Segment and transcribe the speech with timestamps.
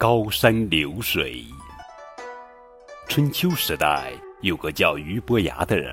[0.00, 1.44] 高山流水。
[3.08, 4.12] 春秋时代
[4.42, 5.92] 有个叫俞伯牙的人，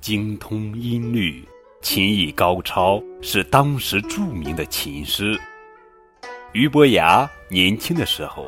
[0.00, 1.46] 精通音律，
[1.82, 5.38] 琴艺高超，是当时著名的琴师。
[6.54, 8.46] 俞伯牙年轻的时候，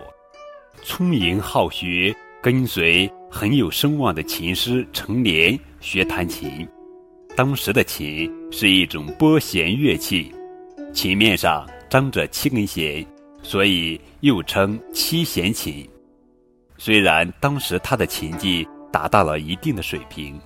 [0.83, 6.67] 聪颖好学，跟随很有声望的琴师成连学弹琴。
[7.37, 10.35] 当时的琴是一种拨弦乐器，
[10.95, 13.07] 琴面上张着七根弦。
[13.47, 15.89] 所以又称七弦琴。
[16.77, 20.37] 虽然当时他的琴技达到了一定的水平，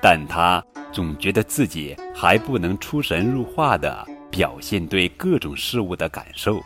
[0.00, 6.58] 但他总觉得自己还不能出神入化地表现对各种事物的感受。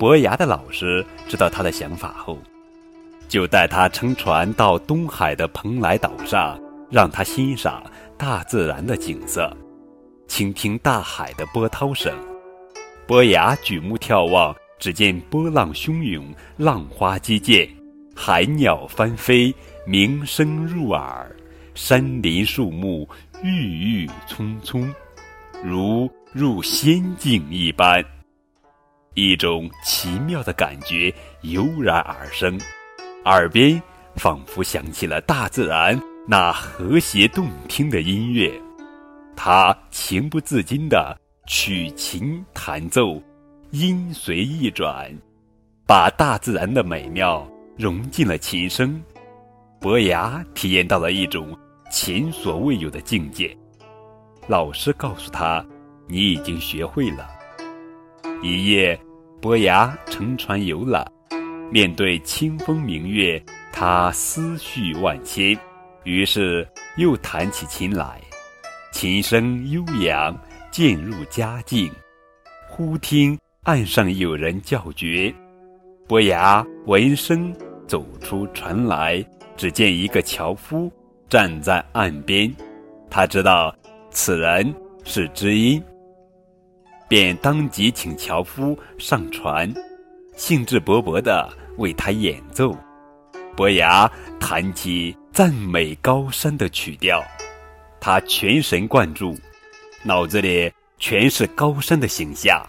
[0.00, 2.36] 伯牙的老师知道他的想法后，
[3.28, 7.84] 就带他乘船到东海的蓬莱岛上，让他欣赏
[8.16, 9.56] 大自然的景色，
[10.26, 12.12] 倾听大海的波涛声。
[13.06, 14.52] 伯牙举目眺望。
[14.78, 17.68] 只见波浪汹涌，浪花激溅，
[18.14, 19.54] 海鸟翻飞，
[19.86, 21.26] 鸣声入耳；
[21.74, 23.08] 山林树木
[23.42, 24.92] 郁郁葱葱，
[25.64, 28.04] 如入仙境一般。
[29.14, 32.56] 一种奇妙的感觉油然而生，
[33.24, 33.82] 耳边
[34.14, 38.52] 仿佛响起了大自然那和谐动听的音乐。
[39.34, 43.20] 他情不自禁地取琴弹奏。
[43.70, 45.14] 音随意转，
[45.86, 48.98] 把大自然的美妙融进了琴声。
[49.78, 51.54] 伯牙体验到了一种
[51.90, 53.54] 前所未有的境界。
[54.46, 55.62] 老师告诉他
[56.08, 57.28] ：“你已经学会了。”
[58.42, 58.98] 一夜，
[59.38, 61.06] 伯牙乘船游览，
[61.70, 65.54] 面对清风明月，他思绪万千，
[66.04, 66.66] 于是
[66.96, 68.18] 又弹起琴来。
[68.92, 70.34] 琴声悠扬，
[70.70, 71.92] 渐入佳境。
[72.66, 73.38] 忽听。
[73.68, 75.30] 岸上有人叫绝，
[76.06, 77.54] 伯牙闻声
[77.86, 79.22] 走出船来，
[79.58, 80.90] 只见一个樵夫
[81.28, 82.50] 站在岸边，
[83.10, 83.76] 他知道
[84.10, 85.84] 此人是知音，
[87.10, 89.70] 便当即请樵夫上船，
[90.34, 92.74] 兴致勃勃地为他演奏。
[93.54, 94.10] 伯牙
[94.40, 97.22] 弹起赞美高山的曲调，
[98.00, 99.36] 他全神贯注，
[100.04, 102.66] 脑子里全是高山的形象。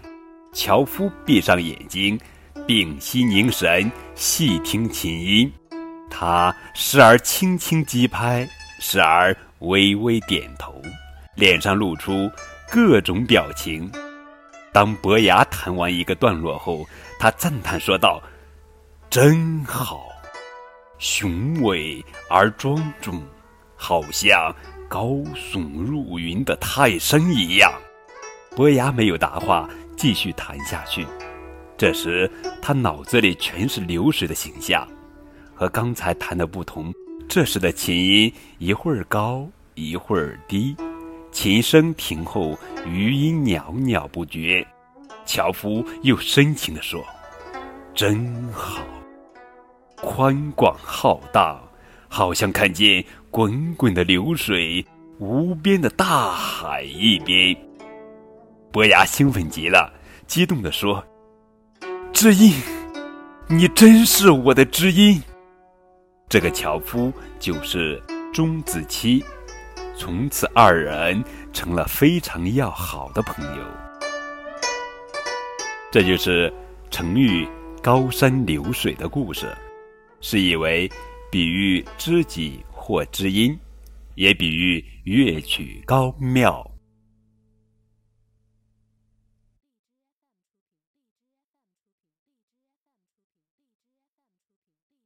[0.52, 2.20] 樵夫闭上眼睛，
[2.68, 5.52] 屏息凝神，细听琴音。
[6.10, 8.48] 他时而轻轻击拍，
[8.80, 10.82] 时而微微点头，
[11.36, 12.30] 脸上露出
[12.70, 13.90] 各种表情。
[14.72, 16.86] 当伯牙弹完一个段落后，
[17.20, 18.22] 他赞叹说道
[19.10, 20.08] ：“真好，
[20.98, 23.22] 雄伟而庄重，
[23.76, 24.54] 好像
[24.88, 27.72] 高耸入云的泰山一样。”
[28.56, 29.70] 伯牙没有答话。
[30.00, 31.06] 继续弹下去，
[31.78, 34.88] 这时他脑子里全是流水的形象，
[35.54, 36.94] 和刚才弹的不同。
[37.28, 39.46] 这时的琴音一会儿高
[39.76, 40.74] 一会儿低，
[41.34, 44.66] 琴声停后，余音袅袅不绝。
[45.26, 47.06] 樵夫又深情地说
[47.94, 48.82] ：“真好，
[49.98, 51.62] 宽广浩荡，
[52.08, 54.84] 好像看见滚滚的流水，
[55.20, 57.54] 无边的大海一边。”
[58.72, 59.92] 伯牙兴奋极了，
[60.28, 61.04] 激动地说
[62.14, 62.54] ：“知音，
[63.48, 65.22] 你真是我的知音。”
[66.30, 68.00] 这个樵夫就是
[68.32, 69.26] 钟子期，
[69.98, 73.64] 从此二人成了非常要好的朋友。
[75.92, 76.54] 这就是
[76.92, 77.48] 成语
[77.82, 79.52] “高山流水”的故事，
[80.22, 80.88] 是以为
[81.32, 83.58] 比喻知己或知音，
[84.14, 86.69] 也比喻乐曲高妙。